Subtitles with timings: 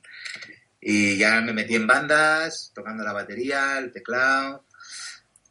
[0.81, 4.65] Y ya me metí en bandas, tocando la batería, el teclado,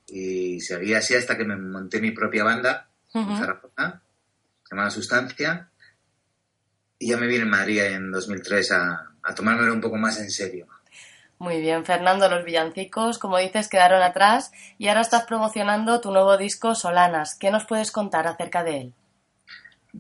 [0.07, 4.03] y seguí así hasta que me monté mi propia banda en Zaragoza,
[4.71, 5.71] llamada Sustancia,
[6.99, 10.31] y ya me vine en Madrid en 2003 a, a tomármelo un poco más en
[10.31, 10.69] serio.
[11.39, 16.37] Muy bien, Fernando, los villancicos, como dices, quedaron atrás y ahora estás promocionando tu nuevo
[16.37, 17.37] disco Solanas.
[17.39, 18.95] ¿Qué nos puedes contar acerca de él?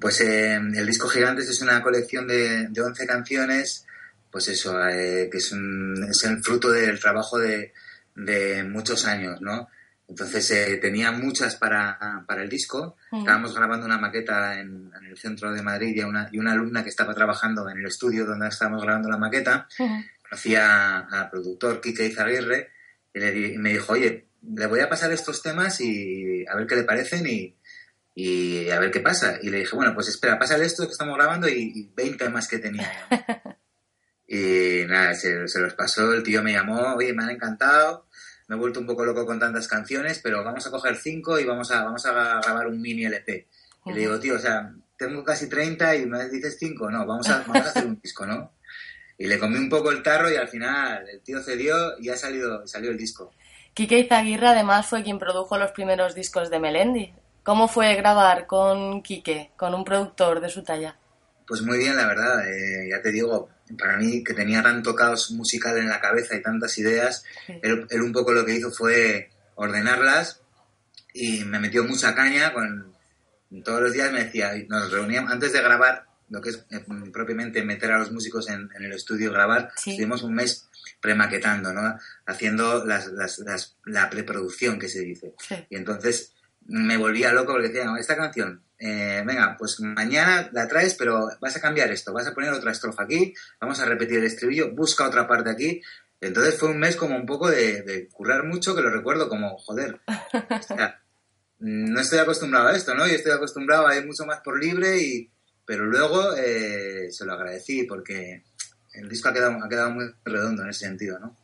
[0.00, 3.86] Pues eh, el disco Gigantes es una colección de, de 11 canciones,
[4.30, 7.72] pues eso, eh, que es, un, es el fruto del trabajo de,
[8.16, 9.68] de muchos años, ¿no?
[10.08, 12.96] Entonces eh, tenía muchas para, para el disco.
[13.10, 16.82] Estábamos grabando una maqueta en, en, el centro de Madrid y una, y una alumna
[16.82, 19.66] que estaba trabajando en el estudio donde estábamos grabando la maqueta
[20.28, 22.70] conocía al productor Quique Izaguirre
[23.14, 26.66] y, le, y me dijo, oye, le voy a pasar estos temas y a ver
[26.66, 27.56] qué le parecen y,
[28.14, 29.38] y a ver qué pasa.
[29.42, 32.46] Y le dije, bueno, pues espera, pásale esto que estamos grabando y, y 20 más
[32.46, 32.90] que tenía.
[34.28, 38.06] y nada, se, se, los pasó, el tío me llamó, oye, me han encantado,
[38.46, 41.44] me he vuelto un poco loco con tantas canciones, pero vamos a coger 5 y
[41.44, 43.48] vamos a, vamos a grabar un mini LP.
[43.86, 47.28] Y le digo, tío, o sea, tengo casi 30 y me dices 5, no, vamos
[47.28, 48.52] a, vamos a hacer un disco, ¿no?
[49.18, 52.16] Y le comí un poco el tarro y al final el tío cedió y ha
[52.16, 53.32] salido, salió el disco.
[53.74, 57.12] Quique Izaguirre además fue quien produjo los primeros discos de Melendi.
[57.44, 60.96] ¿Cómo fue grabar con Quique, con un productor de su talla?
[61.46, 62.48] Pues muy bien, la verdad.
[62.48, 66.42] Eh, ya te digo, para mí que tenía tanto caos musical en la cabeza y
[66.42, 67.60] tantas ideas, sí.
[67.62, 70.40] él, él, un poco lo que hizo fue ordenarlas
[71.12, 72.54] y me metió mucha caña.
[72.54, 72.94] Con,
[73.62, 77.62] todos los días me decía, nos reuníamos antes de grabar, lo que es eh, propiamente
[77.62, 79.90] meter a los músicos en, en el estudio y grabar, sí.
[79.90, 81.98] estuvimos un mes premaquetando, ¿no?
[82.24, 85.34] Haciendo las, las, las, la preproducción que se dice.
[85.46, 85.56] Sí.
[85.68, 86.32] Y entonces
[86.66, 91.28] me volvía loco porque decía, no, esta canción, eh, venga, pues mañana la traes, pero
[91.40, 94.72] vas a cambiar esto, vas a poner otra estrofa aquí, vamos a repetir el estribillo,
[94.72, 95.80] busca otra parte aquí.
[96.20, 100.00] Entonces fue un mes como un poco de, currar mucho, que lo recuerdo como, joder,
[100.08, 101.02] o sea,
[101.58, 103.06] no estoy acostumbrado a esto, ¿no?
[103.06, 105.30] Y estoy acostumbrado a ir mucho más por libre, y,
[105.66, 108.42] pero luego eh, se lo agradecí porque
[108.94, 111.36] el disco ha quedado, ha quedado muy redondo en ese sentido, ¿no?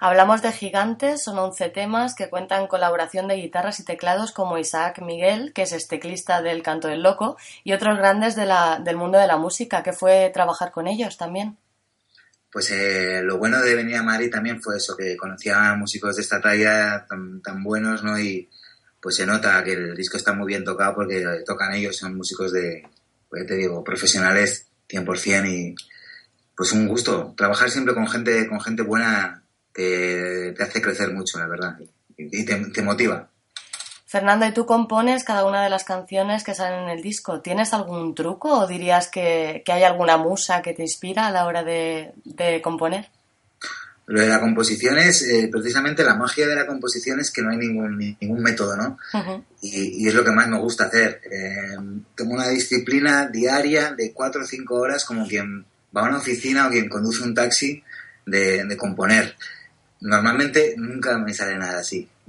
[0.00, 5.02] Hablamos de gigantes, son 11 temas que cuentan colaboración de guitarras y teclados como Isaac
[5.02, 9.18] Miguel, que es teclista del Canto del Loco, y otros grandes de la, del mundo
[9.18, 11.58] de la música, que fue trabajar con ellos también.
[12.52, 16.14] Pues eh, lo bueno de venir a Madrid también fue eso, que conocía a músicos
[16.14, 18.18] de esta talla tan, tan buenos, ¿no?
[18.20, 18.48] Y
[19.00, 22.52] pues se nota que el disco está muy bien tocado porque tocan ellos, son músicos
[22.52, 22.84] de,
[23.28, 25.74] pues te digo, profesionales 100% y
[26.56, 27.34] pues un gusto.
[27.36, 29.37] Trabajar siempre con gente, con gente buena
[29.78, 31.78] te, te hace crecer mucho, la verdad,
[32.16, 33.30] y te, te, motiva.
[34.06, 37.42] Fernando, ¿y tú compones cada una de las canciones que salen en el disco?
[37.42, 41.46] ¿Tienes algún truco o dirías que, que hay alguna musa que te inspira a la
[41.46, 43.08] hora de, de componer?
[44.06, 47.50] Lo de la composición es, eh, precisamente la magia de la composición es que no
[47.50, 48.98] hay ningún, ningún método, ¿no?
[49.12, 49.44] Uh -huh.
[49.60, 51.20] y, y, es lo que más me gusta hacer.
[51.30, 51.76] Eh,
[52.16, 55.64] tengo una disciplina diaria de cuatro o cinco horas como quien
[55.94, 57.84] va a una oficina o quien conduce un taxi
[58.28, 59.34] de, componer.
[60.00, 62.08] Normalmente nunca me sale nada así.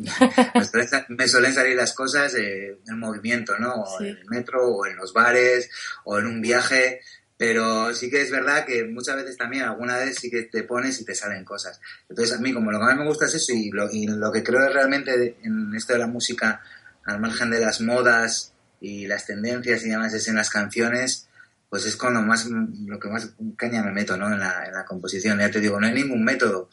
[1.10, 3.74] me, suelen, salir las cosas en movimiento, ¿no?
[3.74, 5.70] O en el metro, o en los bares,
[6.06, 7.02] o en un viaje.
[7.38, 11.00] Pero sí que es verdad que muchas veces también, alguna vez sí que te pones
[11.00, 11.80] y te salen cosas.
[12.10, 14.32] Entonces, a mí, como lo que más me gusta es eso, y lo, y lo
[14.32, 16.62] que creo realmente en esto de la música,
[17.06, 21.30] al margen de las modas y las tendencias y demás, es en las canciones,
[21.70, 24.28] pues es con lo más lo que más caña me meto ¿no?
[24.34, 25.40] en, la, en la composición.
[25.40, 26.70] Ya te digo, no hay ningún método,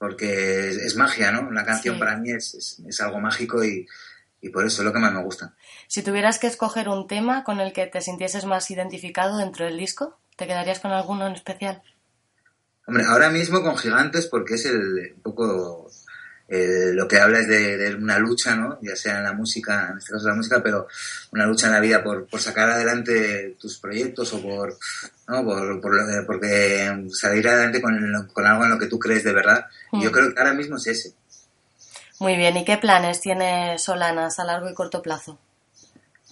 [0.00, 1.50] porque es, magia, ¿no?
[1.50, 3.86] La canción para mí es, es, algo mágico y,
[4.40, 5.54] y, por eso es lo que más me gusta.
[5.88, 9.76] Si tuvieras que escoger un tema con el que te sintieses más identificado dentro del
[9.76, 11.82] disco, ¿te quedarías con alguno en especial?
[12.86, 15.90] Hombre, ahora mismo con Gigantes porque es el un poco
[16.52, 18.76] eh, lo que habla es de, una lucha, ¿no?
[18.82, 20.88] Ya sea en la música, en este caso la música, pero
[21.30, 24.76] una lucha en la vida por, por sacar adelante tus proyectos o por,
[25.28, 25.44] ¿no?
[25.44, 27.94] por, por porque salir adelante con,
[28.32, 29.66] con, algo en lo que tú crees de verdad.
[29.92, 30.12] Y yo mm.
[30.12, 31.14] creo que ahora mismo es ese.
[32.18, 35.38] Muy bien, ¿y qué planes tiene Solanas a largo y corto plazo?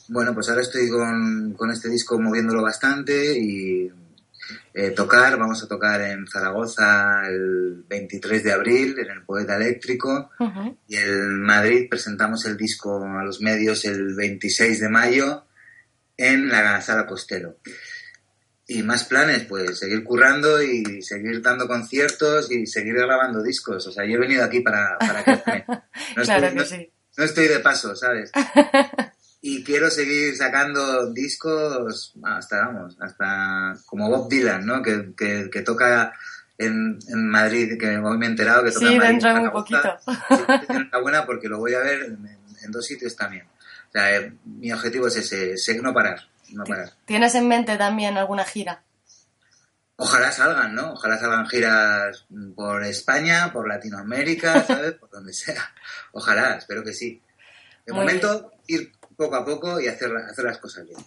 [0.08, 3.88] Bueno, pues ahora estoy con, con este disco moviéndolo bastante y
[4.74, 5.38] eh, tocar.
[5.38, 10.30] Vamos a tocar en Zaragoza el 23 de abril en el Poeta Eléctrico
[10.86, 15.44] y en Madrid presentamos el disco a los medios el 26 de mayo
[16.16, 17.56] en la Sala Costello.
[18.66, 23.86] Y más planes, pues seguir currando y seguir dando conciertos y seguir grabando discos.
[23.86, 25.64] O sea, yo he venido aquí para, para que...
[26.16, 26.92] No claro que sí.
[27.16, 28.30] no estoy de paso, ¿sabes?
[29.68, 34.82] quiero seguir sacando discos hasta, vamos, hasta como Bob Dylan, ¿no?
[34.82, 36.14] Que, que, toca
[36.56, 39.10] en, en, Madrid, que hoy me he enterado que toca sí, en Madrid.
[39.10, 39.98] dentro de muy poquito.
[41.02, 42.16] buena porque lo voy a ver
[42.62, 43.46] en, dos sitios también.
[43.46, 46.18] O sea, eh, mi objetivo es ese, no parar,
[46.52, 46.94] no parar.
[47.04, 48.82] ¿Tienes en mente también alguna gira?
[49.96, 50.92] Ojalá salgan, ¿no?
[50.92, 52.24] Ojalá salgan giras
[52.56, 54.92] por España, por Latinoamérica, ¿sabes?
[55.00, 55.62] por donde sea.
[56.12, 57.20] Ojalá, espero que sí.
[57.84, 60.98] De momento, ir poco a poco y hacer, hacer las cosas bien.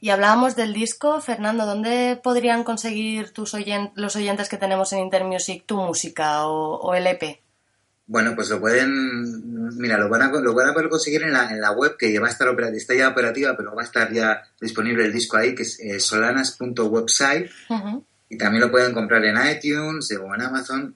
[0.00, 3.54] Y hablábamos del disco, Fernando, ¿dónde podrían conseguir tus
[3.96, 7.40] los oyentes que tenemos en Intermusic tu música o, el EP?
[8.06, 11.50] Bueno, pues lo pueden, mira, lo van a, lo van a poder conseguir en la,
[11.50, 13.84] en la web que ya va a estar operativa, está ya operativa, pero va a
[13.84, 17.50] estar ya disponible el disco ahí, que es eh, solanas.website.
[18.28, 20.94] Y también lo pueden comprar en iTunes o en Amazon.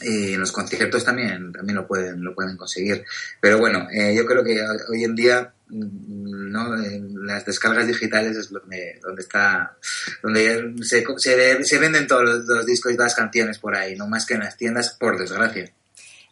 [0.00, 3.04] Y en los conciertos también, también lo pueden, lo pueden conseguir.
[3.38, 4.58] Pero bueno, eh, yo creo que
[4.90, 6.76] hoy en día ¿no?
[7.24, 9.76] las descargas digitales es donde, donde está,
[10.22, 14.26] donde se, se, venden todos los, discos y todas las canciones por ahí, no más
[14.26, 15.72] que en las tiendas, por desgracia.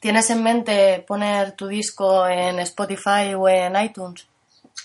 [0.00, 4.26] ¿Tienes en mente poner tu disco en Spotify o en iTunes?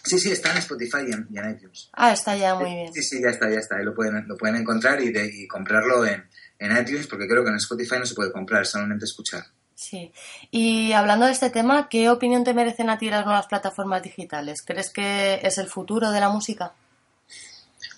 [0.03, 1.89] Sí, sí, está en Spotify y en, iTunes.
[1.93, 2.93] Ah, está ya, muy bien.
[2.93, 3.77] Sí, sí, ya está, ya está.
[3.77, 6.23] Ahí lo pueden, lo pueden encontrar y, y comprarlo en,
[6.59, 9.43] en iTunes, porque creo que en Spotify no se puede comprar, solamente escuchar.
[9.77, 10.11] Sí.
[10.49, 14.63] Y hablando de este tema, ¿qué opinión te merecen a ti las nuevas plataformas digitales?
[14.63, 16.73] ¿Crees que es el futuro de la música?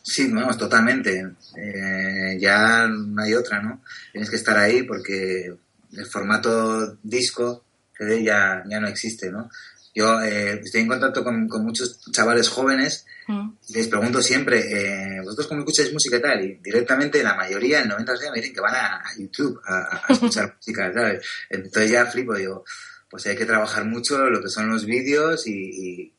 [0.03, 1.25] Sí, vamos, totalmente.
[1.55, 3.81] Eh, ya no hay otra, ¿no?
[4.11, 5.55] Tienes que estar ahí porque
[5.93, 7.63] el formato disco
[7.97, 9.49] ya, ya no existe, ¿no?
[9.93, 13.49] Yo eh, estoy en contacto con, muchos chavales jóvenes mm.
[13.69, 16.45] y les pregunto siempre, eh, ¿vosotros cómo escucháis música y tal?
[16.45, 20.93] Y directamente la mayoría, el 90% me dicen que van a, YouTube a, escuchar música,
[20.93, 21.25] ¿sabes?
[21.49, 22.63] Entonces ya flipo, digo,
[23.09, 26.15] pues hay que trabajar mucho lo que son los vídeos y,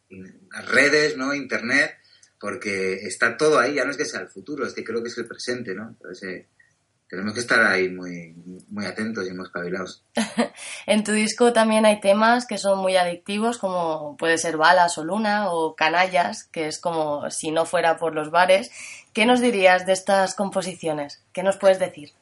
[0.53, 1.33] las redes, ¿no?
[1.33, 1.93] Internet,
[2.41, 5.09] porque está todo ahí, ya no es que sea el futuro, es que creo que
[5.09, 5.91] es el presente, ¿no?
[5.91, 6.49] Entonces, eh,
[7.11, 8.35] tenemos que estar ahí muy,
[8.69, 10.05] muy atentos y muy espabilados.
[10.87, 15.05] en tu disco también hay temas que son muy adictivos, como puede ser Balas o
[15.05, 18.71] Luna o Canallas, que es como si no fuera por los bares.
[19.13, 21.21] ¿Qué nos dirías de estas composiciones?
[21.33, 22.13] ¿Qué nos puedes decir?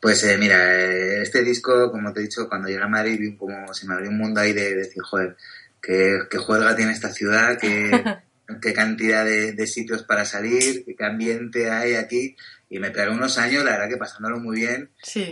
[0.00, 3.36] Pues eh, mira, eh, este disco, como te he dicho, cuando llegué a Madrid vi
[3.36, 5.36] como se me abrió un mundo ahí de, decir, joder,
[5.80, 8.18] qué, qué juega tiene esta ciudad, qué,
[8.60, 12.36] qué cantidad de, de, sitios para salir, qué ambiente hay aquí
[12.68, 14.90] y me pegué unos años, la verdad que pasándolo muy bien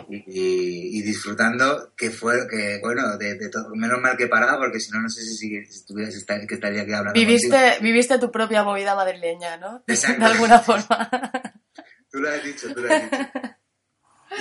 [0.08, 5.00] y, disfrutando, que fue, que bueno, de, todo, menos mal que paraba, porque si no,
[5.00, 6.14] no sé si, si, estuvieras
[6.46, 7.18] que estaría aquí hablando.
[7.18, 9.82] Viviste, viviste tu propia movida madrileña, ¿no?
[9.88, 10.24] Exacto.
[10.24, 11.10] De alguna forma.
[12.10, 13.30] tú lo has dicho, tú lo has dicho.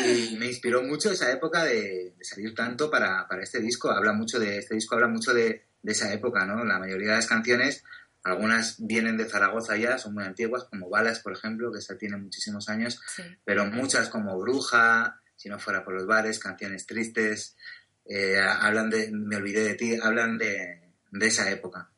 [0.05, 3.91] Y me inspiró mucho esa época de, salir tanto para, para, este disco.
[3.91, 6.63] Habla mucho de, este disco habla mucho de, de esa época, ¿no?
[6.63, 7.83] La mayoría de las canciones
[8.23, 12.17] algunas vienen de Zaragoza ya, son muy antiguas, como Balas, por ejemplo, que esa tiene
[12.17, 13.01] muchísimos años,
[13.43, 17.57] pero muchas como Bruja, Si no fuera por los bares, Canciones Tristes,
[18.05, 21.89] eh, hablan de Me olvidé de ti, hablan de, esa época.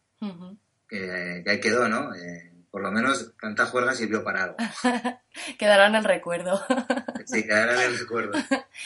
[0.88, 2.15] que, ahí quedó, ¿no?
[2.15, 4.58] Eh, por lo menos tanta juerga sirvió para algo.
[5.60, 6.62] Quedará en el recuerdo.
[7.27, 8.34] Sí, quedará en el recuerdo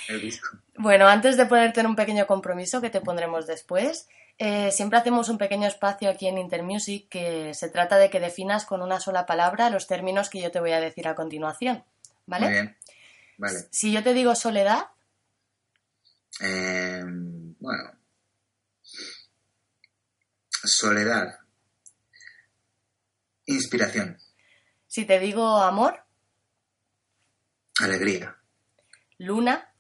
[0.08, 0.58] el disco.
[0.78, 4.08] Bueno, antes de ponerte en un pequeño compromiso que te pondremos después,
[4.40, 8.66] eh, siempre hacemos un pequeño espacio aquí en Intermusic que se trata de que definas
[8.66, 11.84] con una sola palabra los términos que yo te voy a decir a continuación.
[12.26, 12.46] ¿Vale?
[12.46, 12.78] Muy bien.
[13.38, 13.60] Vale.
[13.72, 14.88] Si yo te digo soledad,
[16.42, 17.92] Eh, bueno.
[20.64, 21.40] Soledad.
[23.46, 24.18] Inspiración.
[24.88, 26.04] si te digo amor,
[27.82, 28.38] Alegría.
[29.18, 29.74] luna,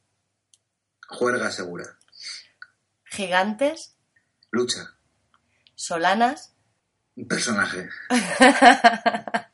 [1.07, 1.97] Juerga segura.
[3.05, 3.95] gigantes,
[4.51, 4.95] Lucha.
[5.75, 6.53] solanas.
[7.15, 7.89] Un personaje.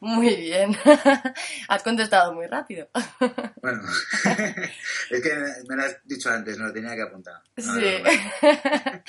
[0.00, 0.76] Muy bien.
[1.68, 2.88] Has contestado muy rápido.
[3.62, 3.82] Bueno,
[5.10, 5.34] es que
[5.68, 7.42] me lo has dicho antes, no lo tenía que apuntar.
[7.56, 7.80] No, Sí.
[8.02, 9.02] no, no.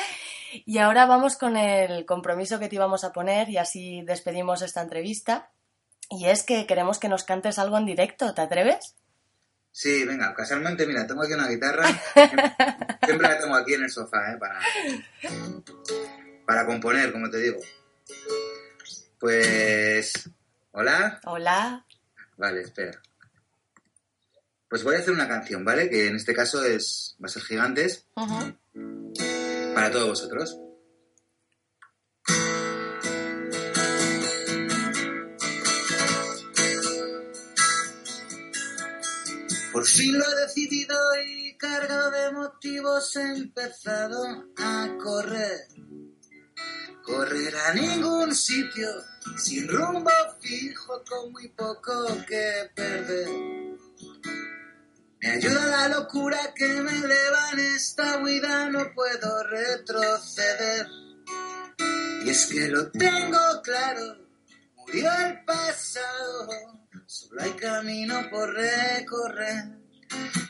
[0.65, 4.81] y ahora vamos con el compromiso que te íbamos a poner y así despedimos esta
[4.81, 5.51] entrevista.
[6.10, 8.34] Y es que queremos que nos cantes algo en directo.
[8.34, 8.98] ¿Te atreves?
[9.72, 11.88] Sí, venga, casualmente, mira, tengo aquí una guitarra.
[13.06, 14.38] Siempre, la tengo aquí en el sofá, ¿eh?
[14.38, 14.60] Para,
[16.46, 17.60] para componer, como te digo.
[19.20, 20.30] Pues...
[20.72, 21.20] ¿Hola?
[21.25, 21.86] Hola.
[22.38, 23.01] Vale, espera.
[24.68, 25.90] Pues voy a hacer una canción, ¿vale?
[25.90, 28.08] Que en este caso es va a ser Gigantes
[29.75, 30.58] para todos vosotros.
[39.72, 44.22] Por fin lo he decidido y cargado de motivos he empezado
[44.58, 45.68] a correr.
[47.04, 48.90] Correr a ningún sitio,
[49.38, 50.12] sin rumbo
[50.42, 53.28] fijo, con muy poco que perder.
[55.22, 60.88] Me ayuda la locura que me eleva en esta huida, no puedo retroceder.
[62.25, 64.18] Y es que lo tengo claro,
[64.75, 66.81] murió el pasado,
[67.12, 69.65] solo hay camino por recorrer.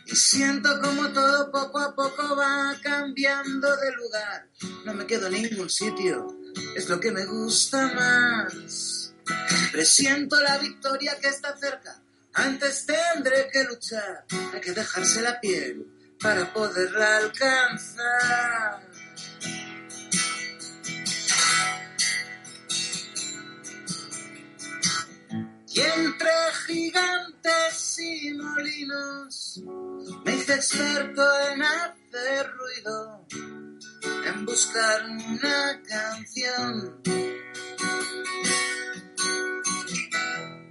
[0.06, 4.48] Y siento como todo poco a poco va cambiando de lugar.
[4.86, 6.38] No me quedo en ningún sitio,
[6.76, 9.14] es lo que me gusta más.
[9.72, 12.00] Presiento la victoria que está cerca,
[12.34, 14.26] antes tendré que luchar.
[14.54, 15.88] Hay que dejarse la piel
[16.20, 18.88] para poderla alcanzar.
[25.74, 26.30] Y entre
[26.68, 29.62] gigantes y molinos
[30.26, 33.26] me hice experto en hacer ruido,
[34.26, 37.02] en buscar una canción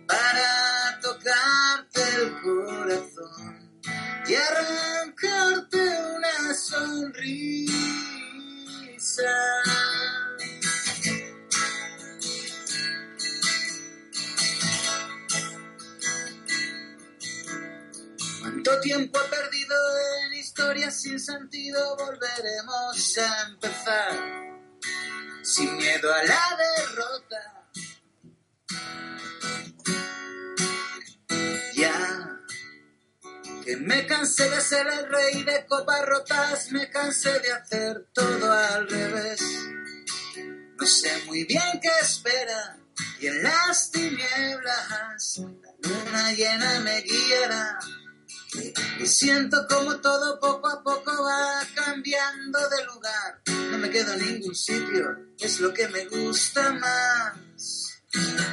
[0.06, 3.70] para tocarte el corazón
[4.28, 5.78] y arrancarte
[6.16, 7.59] una sonrisa.
[21.00, 24.60] Sin sentido, volveremos a empezar
[25.42, 27.64] sin miedo a la derrota.
[31.74, 32.38] Ya
[33.64, 38.52] que me cansé de ser el rey de copas rotas, me cansé de hacer todo
[38.52, 39.40] al revés.
[40.78, 42.76] No sé muy bien qué espera
[43.20, 47.78] y en las tinieblas la luna llena me guiará.
[48.52, 53.40] Y siento como todo poco a poco va cambiando de lugar.
[53.70, 57.34] No me quedo en ningún sitio, es lo que me gusta más.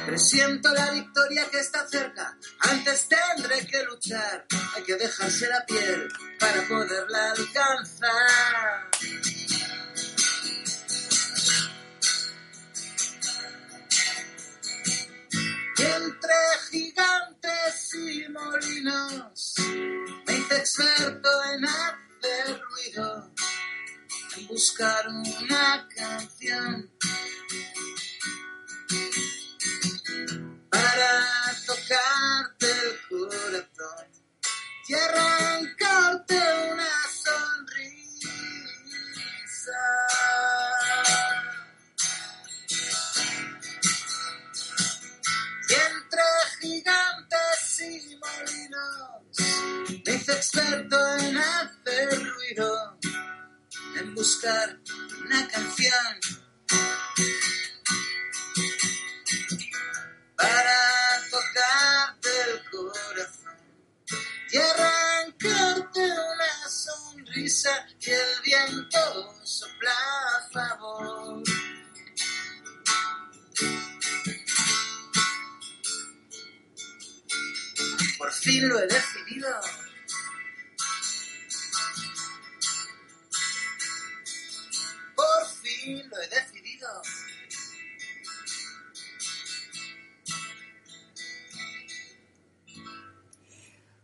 [0.06, 4.46] Presiento la victoria que está cerca, antes tendré que luchar.
[4.76, 8.90] Hay que dejarse la piel para poderla alcanzar.
[15.76, 16.34] Entre
[16.70, 17.27] gigantes
[17.70, 19.54] y molinos
[20.26, 23.30] me hice experto en hacer ruido,
[24.38, 26.90] en buscar una canción
[30.70, 34.06] para tocarte el corazón.
[34.88, 36.27] Y arrancarte
[67.38, 68.98] brisa y el viento
[69.44, 69.92] sopla
[70.36, 71.42] a favor.
[78.18, 79.48] Por fin lo he decidido.
[85.14, 87.02] Por fin lo he decidido.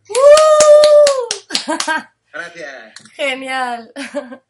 [0.07, 2.05] ¡Uh!
[2.55, 3.09] Gracias.
[3.13, 3.91] Genial.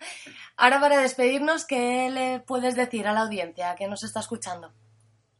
[0.57, 4.71] Ahora para despedirnos, ¿qué le puedes decir a la audiencia que nos está escuchando?